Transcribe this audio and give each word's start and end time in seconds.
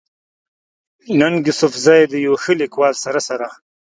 ننګ 1.19 1.41
يوسفزۍ 1.49 2.01
د 2.11 2.13
يو 2.25 2.33
ښه 2.41 2.53
ليکوال 2.61 2.93
سره 3.03 3.19
سره 3.27 3.47